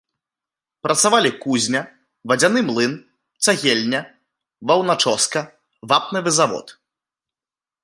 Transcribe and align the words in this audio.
Працавалі 0.85 1.31
кузня, 1.43 1.81
вадзяны 2.31 2.59
млын, 2.69 2.93
цагельня, 3.47 4.01
ваўначоска, 4.73 5.39
вапнавы 5.93 6.29
завод. 6.41 6.67